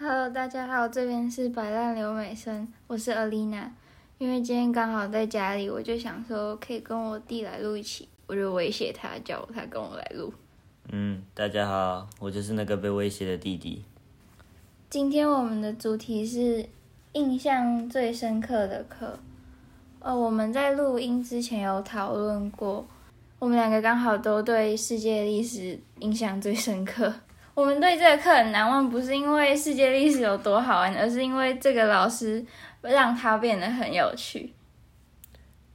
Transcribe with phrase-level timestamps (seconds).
[0.00, 3.68] Hello，大家好，这边是摆烂刘美生，我是 Alina。
[4.18, 10.32] 因为今天刚好在家里，我就想说可以跟我弟来录一期，我就威胁他，叫他跟我来录。
[10.92, 13.82] 嗯，大家好，我就是那个被威胁的弟弟。
[14.88, 16.64] 今天我们的主题是
[17.14, 19.18] 印象最深刻的课。
[19.98, 22.86] 呃，我们在录音之前有讨论过，
[23.40, 27.12] 我们两个刚好都对世界历史印象最深刻。
[27.58, 32.46] 我们对这个课很难忘，不是因为世界历史有多好玩，而是因为这个老师
[32.82, 34.54] 让它变得很有趣。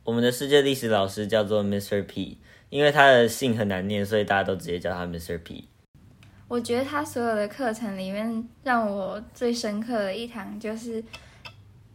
[0.05, 2.01] 我们的世界历史老师叫做 Mr.
[2.05, 2.37] P，
[2.69, 5.37] 因为他的姓很难念，所以大家都直接叫他 Mr.
[5.43, 5.67] P。
[6.47, 11.03] 我觉得他所有的课程里面，让我最深刻的一堂就是，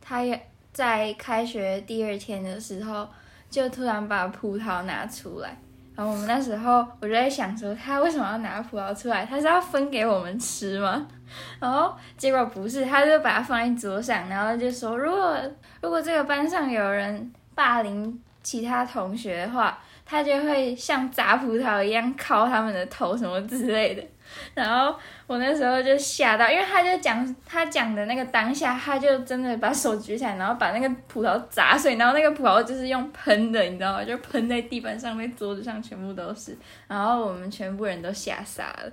[0.03, 0.23] 他
[0.71, 3.09] 在开学第二天的时候，
[3.49, 5.57] 就突然把葡萄拿出来。
[5.99, 9.27] 然后我们那时候，我就在想说，他为什么要拿葡萄出来？
[9.27, 11.05] 他是要分给我们吃吗？
[11.59, 15.37] 然后结果不是，他就把它放在桌上，然后就说，如果
[15.83, 19.77] 如果这个班上有人霸凌其他同学的话，
[20.09, 24.03] 他就会像砸葡萄一样敲他们的头什么之类的。
[24.55, 24.95] 然后
[25.27, 34.05] 我那时候就吓到，因为他就讲他讲的那个当下，他就真的把手举起来，然后把那个葡萄砸碎，然后那个葡萄就是用喷的，你知道吗？
[34.05, 36.57] 就喷在地板上，在桌子上全部都是。
[36.87, 38.93] 然后我们全部人都吓傻了。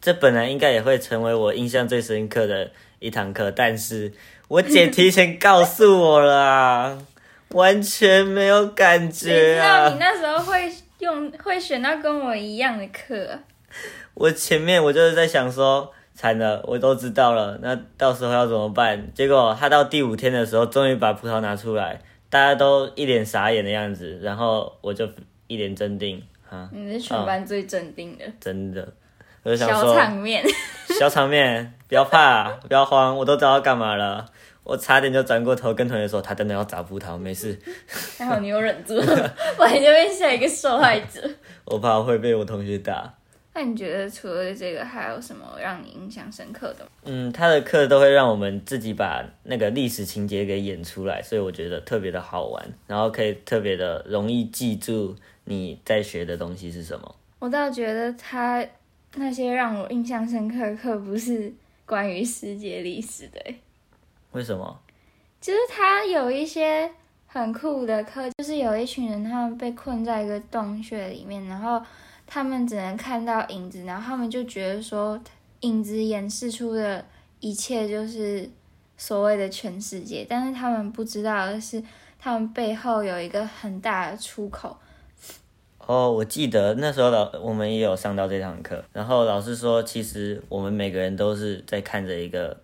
[0.00, 2.70] 这本来应该也会成为我印象最深刻的
[3.00, 4.12] 一堂课，但是
[4.46, 6.98] 我姐提前告诉我了啊，
[7.56, 9.88] 完全没有感觉啊。
[9.88, 13.26] 你知道你那时候会用会选到跟我一样的课？
[14.14, 19.12] 我前面我就是在想说，惨了，我都知道了，那到时候要怎么办？
[19.14, 25.06] 结果他到第五天的时候，终于把葡萄拿出来，大家都一脸傻眼的样子，然后我就
[25.46, 28.86] 一脸镇定，哈，你是全班最镇定的，哦，真的，
[29.42, 30.44] 我就想说，小场面，
[30.98, 34.24] 小场面，不要怕，不要慌，我都知道要干嘛了，
[34.66, 37.56] 我差点就转过头跟同学说，他真的要砸葡萄，没事，
[38.18, 39.00] 还好你有忍住，
[39.56, 41.22] 不然就变下一个受害者，
[41.64, 43.14] 我怕我会被我同学打。
[43.54, 46.86] 那你觉得除了这个，还有什么让你印象深刻的？
[47.04, 57.16] 嗯，他的课都会让我们自己把那个历史情节给演出来，所以我觉得特别的好玩，然后可以特别的容易记住你在学的东西是什么。
[57.38, 58.62] 我倒觉得他
[59.14, 61.50] 那些让我印象深刻的课不是
[61.86, 63.40] 关于世界历史的。
[64.32, 64.78] 为什么？
[65.40, 66.90] 就是他有一些
[67.26, 71.80] 很酷的课，就是有一群人他们被困在一个洞穴里面，然后。
[72.28, 75.16] 他们只能看到影子，然后他们就觉得说，
[75.60, 77.04] 影子演示出的
[77.38, 78.50] 一切就是
[78.96, 81.80] 所谓的全世界，但是他们不知道的是，
[82.18, 84.76] 他们背后有一个很大的出口。
[85.86, 92.60] 哦，我记得那时候老我们也有上到这堂课，然后老师说，其实我们每个人都是在看着一个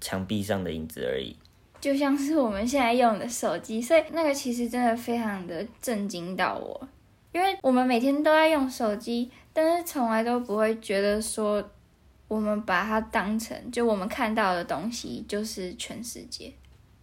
[0.00, 1.36] 墙壁上的影子而已，
[1.80, 6.88] 就像是我们现在用的手机，所以那个其实真的非常的震惊到我。
[7.32, 11.62] 因为我们每天都在用手机，但是从来都不会觉得说，
[12.26, 16.52] 我们把它当成就我们看到的东西就是全世界。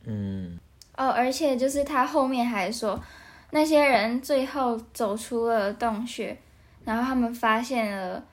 [0.03, 0.59] 嗯。
[0.97, 2.99] 哦，而且就是他后面还说，
[3.51, 6.35] 那些人最后走出了洞穴，
[6.83, 8.25] 然后他们发现了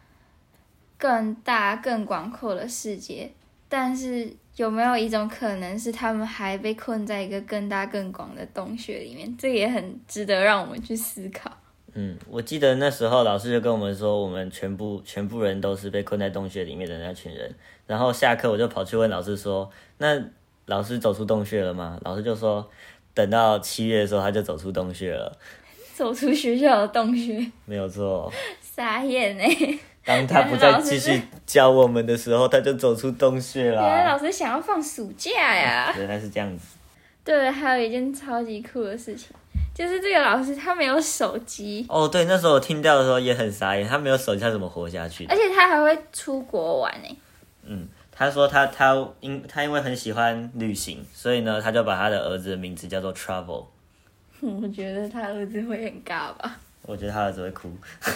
[0.97, 3.31] 更大、更广阔的世界。
[3.69, 9.37] 但是有没有一种可能是他们还被困在一个更大、更广的洞穴里面？
[9.37, 11.51] 这也很值得让我们去思考。
[11.95, 17.55] 嗯，我记得那时候老师就跟我们说，我们全部全部人都是被困在洞穴里面的那群人。
[17.87, 20.21] 然后下课我就跑去问老师说：“那
[20.67, 22.69] 老师走出洞穴了吗？”老师就说
[23.15, 25.37] ：“等到七月的时候他就走出洞穴了。
[25.95, 27.51] ”走出学校的洞穴？
[27.65, 28.33] 没有错。
[28.61, 29.79] 傻眼哎！
[30.05, 33.83] 当他不再继续教我们的时候，他就走出洞穴了。
[33.83, 35.95] 原来老师想要放暑假呀？
[35.97, 36.77] 原来是这样子。
[37.25, 39.31] 对，还有一件超级酷的事情。
[39.75, 42.07] 就是这个老师，他没有手机哦。
[42.07, 45.27] 对，那时候我听到的时候也很傻眼，他没有手机，他怎么活下去？
[45.27, 47.17] 而且他还会出国玩呢。
[47.65, 53.65] 嗯，他说他他因他因为很喜欢旅行，所以呢，他就把他的儿子的名字叫做 Travel。
[54.41, 56.61] 我觉得他儿子会很尬吧？
[56.87, 57.73] 我觉得他儿子会哭。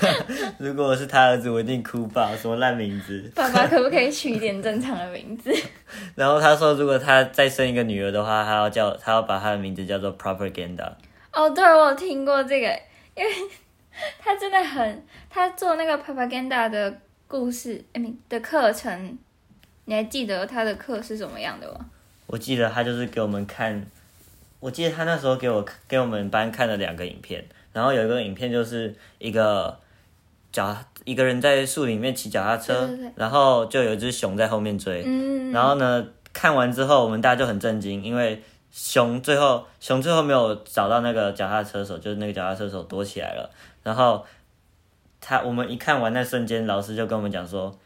[0.59, 2.37] 如果我是他儿子，我一定哭爆。
[2.37, 3.31] 什么烂名字？
[3.35, 5.51] 爸爸可不可以取一点正常的名字？
[6.15, 10.93] 然后他说，如果他再生一个女儿的话，他要叫他要把他的名字叫做 Propaganda。
[11.33, 12.69] 哦，对，我有听过这个，
[13.15, 13.31] 因为
[14.19, 16.95] 他真的很，他做那个 propaganda 的
[17.27, 19.17] 故事，哎，的课程，
[19.87, 21.87] 你还记得他的课是什么样的吗？
[22.27, 23.87] 我记得他就是给我们看，
[24.61, 27.45] 我记得他那时候给我给我们班看了两个影片，
[27.79, 29.79] 然后有一个影片就是一个
[30.51, 38.43] 脚一个人在树里面骑脚踏车，对对对，然后就有一只熊在后面追，嗯，然后呢，看完之后我们大家就很震惊，因为
[38.73, 43.49] 熊最后熊最后没有找到那个脚踏车手，就是那个脚踏车手躲起来了，
[43.85, 44.27] 然后
[45.21, 47.79] 他我们一看完那瞬间，老师就跟我们讲说。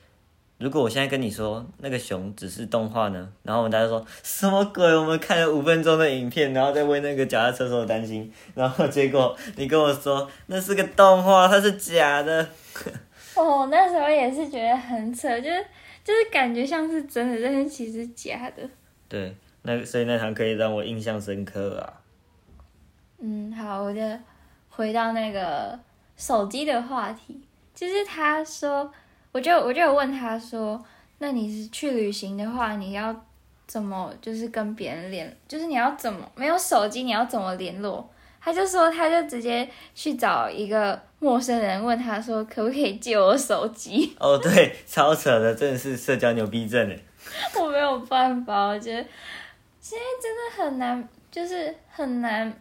[0.63, 3.29] 如果我现在跟你说那个熊只是动画呢？
[3.43, 4.97] 然后我们大家说什么鬼？
[4.97, 12.49] 我们看了五分钟的影片，然后再为那个脚踏车手担心，然后结果你跟我说那是个动画，它是假的。
[13.35, 15.67] 哦，那时候也是觉得很扯，就是
[16.05, 18.63] 就是感觉像是真的，但是其实假的。
[19.09, 22.01] 对，那所以那堂可以让我印象深刻啊。
[23.19, 24.01] 嗯，好，我就
[24.69, 25.77] 回到那个
[26.17, 27.41] 手机的话题，
[27.75, 28.93] 就是他说。
[29.33, 30.83] 我就我就有问他说，
[31.19, 33.25] 那你是去旅行的话，你要
[33.67, 38.07] 怎么就是跟别人联，就是你要怎么没有手机，你要怎么联络？
[38.45, 44.15] 他就说，他就直接去找一个陌生人，问他说，可不可以借我手机？
[44.21, 46.99] 哦，对， 超扯的，真的是社交牛逼症哎！
[47.59, 49.09] 我没有办法，我觉得
[49.81, 52.53] 现在真的很难，就是很难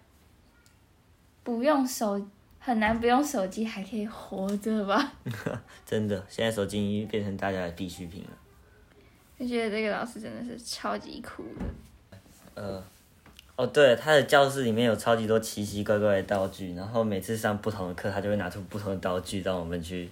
[1.44, 2.22] 不用手。
[2.64, 5.12] 很难不用手机还可以活着吧？
[5.84, 8.30] 真的，现在手机已经变成大家的必需品了。
[9.40, 11.66] 就觉得这个老师真的是超级酷的。
[12.54, 12.84] 呃，
[13.56, 20.08] 哦，对，他的教室里面有超级多奇奇怪怪的道具，然后每次上不同的课，他就会拿出不同的道具让我们去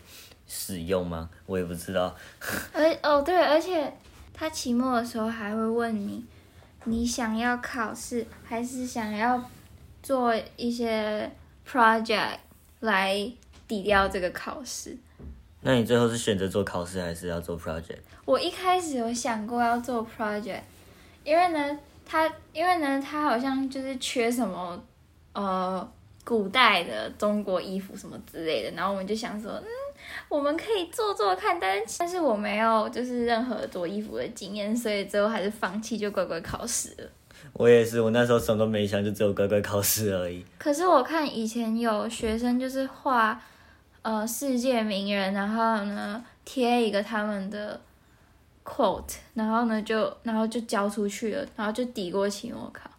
[0.48, 1.30] 使用吗？
[1.46, 2.16] 我也不知道。
[2.74, 3.94] 而哦对，而且
[4.34, 6.26] 他期末的时候还会问你，
[6.86, 9.40] 你想要考试还是想要
[10.02, 11.32] 做一些。
[11.70, 12.38] Project
[12.80, 13.32] 来
[13.68, 14.98] 抵掉这个考试，
[15.62, 18.00] 那你最后是选择做考试还是要做 project？
[18.26, 20.62] 我一开始有想过要做 project，
[21.24, 24.82] 因为呢，他因为呢，他好像就是缺什么
[25.34, 25.92] 呃
[26.24, 29.66] 古代的中国衣服什么之类的，然后我们就想说，嗯，
[30.28, 37.10] 我们可以做做看，但是但是我没有就是任何做衣服的经验，所以最后还是放弃，就乖乖考试了。
[37.54, 40.46] 我也是，我那时候什么都没想，就只有乖乖考试而已。
[40.58, 43.42] 可是我看以前有学生就是画，
[44.02, 47.80] 呃，世界名人，然后呢贴一个他们的
[48.64, 52.90] quote，然后呢就然后就交出去了，然后就抵过期末考，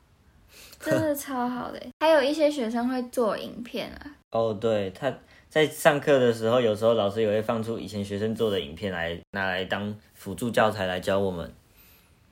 [0.81, 1.81] 真的超好的。
[2.01, 4.11] 还有一些学生会做影片啊。
[4.33, 5.13] 哦，对，他
[5.49, 11.53] 在上课的时候，有时候老师也会放出以前学生做的影片来拿来当辅助教材来教我们。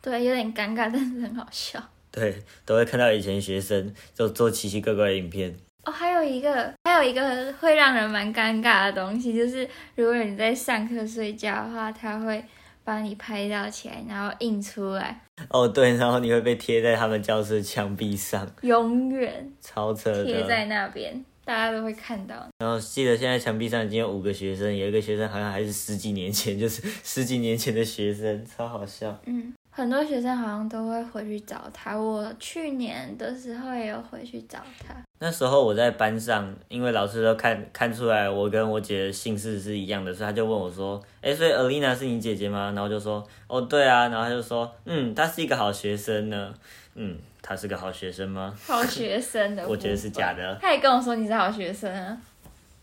[0.00, 1.82] 对，有点尴尬，但是很好笑。
[2.10, 5.54] 对，都会看到以前学生就做奇奇怪怪的影片。
[5.84, 12.42] 哦，还有一个，还有一个会让人蛮尴尬的东西，就是如果你在上课睡觉的话，他会
[12.84, 15.20] 把你拍照起来，然后印出来。
[15.50, 22.34] 哦，对，然后你会被贴在他们教室墙壁上，永远超扯的，贴在那边，大家都会看到。
[22.58, 29.18] 然后记得现在墙壁上已经有五个学生，有一个学生好像还是十几年前，就是十几年前的学生，超好笑。
[29.26, 29.54] 嗯。
[29.78, 34.92] 很多学生好像都会回去找他，我去年的时候也有回去找他。
[35.20, 46.52] 那时候我在班上，因为老师都看看出来我跟我姐的姓氏是一样的，所以他就问我说：“哎，所以 Alina 是你姐姐吗？”然后就说：“哦，对啊。”然后他就说：“嗯，她是一个好学生呢。”
[46.96, 48.52] 嗯，她是个好学生吗？
[48.66, 50.58] 好学生的， 我觉得是假的。
[50.60, 52.18] 他也跟我说你是好学生啊。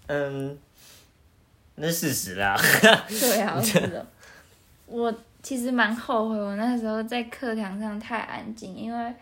[0.07, 0.57] 嗯，
[1.75, 2.57] 那是事实啦。
[3.09, 4.05] 对啊， 是的，
[4.85, 5.13] 我。
[5.45, 9.13] 其实蛮后悔，我那时候在课堂上太安静，因为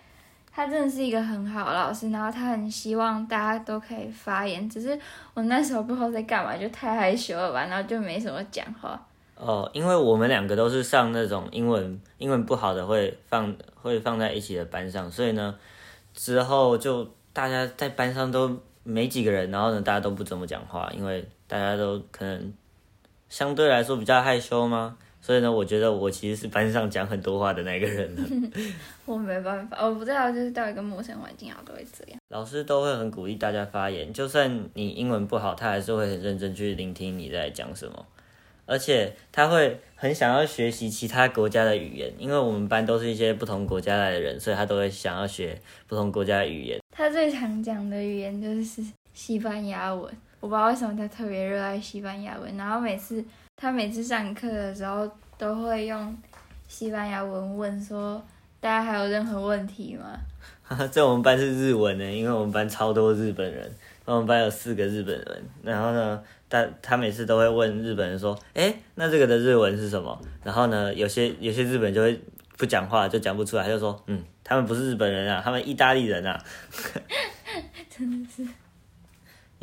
[0.50, 4.98] 他真的是一个很好的老师，然后他很希望大家都可以发言，只是
[5.34, 8.98] 我那时候不知道在干嘛，就太害羞了吧，然后就没什么讲话。
[9.36, 15.54] 哦，因为我们两个都是上那种英文英文不好的会放会放在一起的班上，所以呢，
[16.14, 18.50] 之后就大家在班上都
[18.84, 22.54] 没几个人，然后呢，大家都不怎么讲话，因为大家都可能
[23.28, 24.96] 相对来说比较害羞吗？
[25.26, 28.22] 所以呢，我觉得我其实是班上讲很多话的那个人了。
[29.06, 32.20] 我没办法，我不知道，就是到一个陌生环境，然后都会这样。
[32.28, 38.06] 老师都会很鼓励大家发言，就算你英文不好，他还是会很认真去聆听你在讲什么，
[38.66, 46.82] 而且他会很想要学习其他国家的语言，因为我们班都是一些不同国家来的人，所以他都会想要学不同国家的语言。
[46.92, 53.24] 他最常讲的语言就是西班牙文，我不知道为什么他特别热爱西班牙文，然后每次。
[53.56, 56.16] 他每次上课的时候都会用
[56.68, 58.22] 西班牙文问说
[58.60, 60.20] ：“大家还有任何问题吗？”
[60.92, 63.72] 在我们班是日文呢，因为我们班超多日本人，
[64.06, 65.44] 我们班有四个日本人。
[65.62, 72.20] 然后呢，他他每次都会问日本人说：“诶，那这个的日文是什么？”然后呢，有些有些日本人就会
[72.58, 76.44] 不讲话，就讲不出来，他就说：“嗯，他们不是日本人啊，他们意大利人啊。
[77.90, 78.46] ”真的是。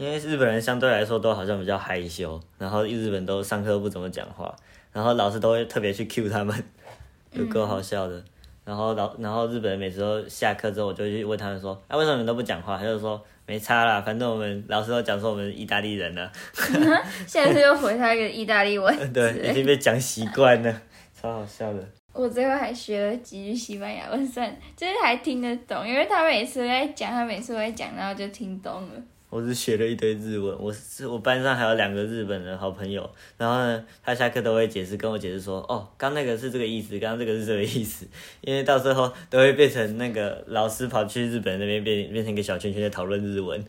[0.00, 4.56] 因为日本人相对来说都好像比较害羞，然后日本都上课不怎么讲话，
[4.94, 6.64] 然后老师都会特别去 cue 他们，
[7.32, 8.16] 有够好笑的。
[8.16, 8.24] 嗯、
[8.64, 12.78] 然后老然后日本人每次都下课之后，我就去问他们说，啊为什么你们都不讲话？
[12.78, 16.32] 他就说没差啦，反正我们老师都讲说我们意大利人了。
[17.28, 19.12] 下次又回他一个意大利文。
[19.12, 20.80] 对，已经被讲习惯了，
[21.20, 21.86] 超好笑的。
[22.14, 29.02] 我最后还学了几句西班牙文，算就是还听得懂，因为他每次都在讲，他每次都在讲，然后就听懂了。
[29.30, 33.08] 我是学了一堆日文，我是我班上还有两个日本的好朋友，
[33.38, 38.04] 然后呢，他下课都会解释，跟我解释说，哦，刚那个是这个意思，刚刚这个是这个意思，
[38.42, 43.64] 因为到时候都会变成那个老师跑去日本那边变变成一个小圈圈在讨论日文。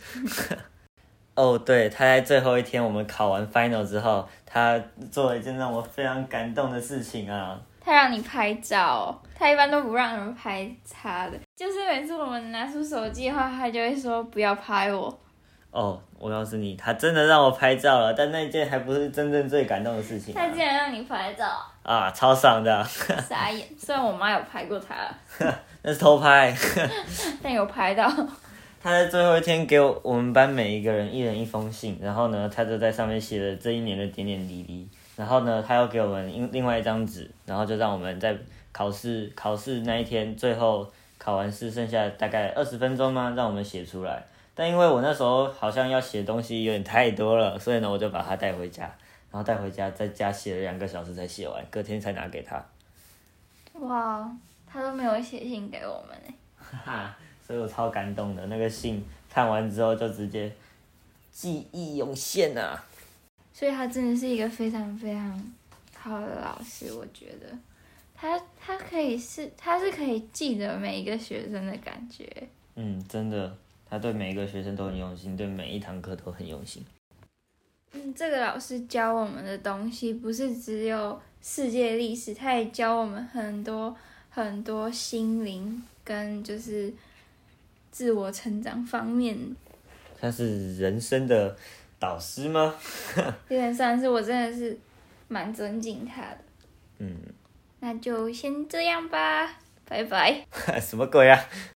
[1.36, 7.62] 哦，对，他在最后一天我们考完 final 之后，他做了一件让我非常感动的事情啊。
[7.80, 15.20] 他让你拍照，他一般都不让人拍他的，就是每次我们拿出手机的话，他就会说不要拍我。
[15.72, 20.38] 哦，我告诉你，他真的让我拍照了，但那件还不是真正最感动的事情啊。
[20.38, 21.48] 他竟然让你拍照
[21.84, 22.84] 啊，超爽的！
[22.84, 24.96] 傻眼， 虽然我妈有拍过他，
[25.82, 26.54] 那是偷拍，
[27.42, 28.12] 但有拍到。
[28.84, 34.88] 他在最后一天给我我们班每一个人一人一封信，然后呢，他就在上面写了这一年的点点滴滴。
[35.16, 38.36] 然后呢，他又给我们另另外一张纸，然后就让我们在
[38.72, 40.86] 考试考试那一天，最后
[41.20, 44.24] 考完试剩下大概二十分钟嘛，让我们写出来。
[44.54, 48.84] 但因为我那时候好像要写东西有点太多了，所以呢，我就把它带回家，
[49.32, 52.64] 然后带回家在家写了两个小时才写完，隔天才拿给他。
[53.80, 54.30] 哇，
[54.68, 56.34] 他都没有写信给我们呢。
[56.58, 60.52] 哈哈，所以我超感动的，那个信看完之后就直接
[61.32, 62.84] 记忆涌现啊。
[63.54, 65.54] 所以他真的是一个非常非常
[65.96, 67.48] 好的老师，我觉得
[68.14, 72.28] 他他可以是他是可以记得每一个学生的感觉。
[72.76, 73.56] 嗯，真的，
[73.92, 76.84] 他对每一个学生都很用心，对每一堂课都很用心。
[77.92, 83.94] 嗯，这个老师教我们的东西不是只有世界历史，他也教我们很多
[84.30, 86.92] 很多心灵跟就是
[87.92, 89.38] 自我成长方面。
[90.20, 91.56] 他是人生的。
[92.00, 92.74] 导师吗？
[93.48, 94.76] 有点算是，我真的是
[95.28, 96.38] 蛮尊敬他的。
[96.98, 97.16] 嗯，
[97.80, 100.44] 那就先这样吧，拜拜。
[100.82, 101.40] 什么鬼啊？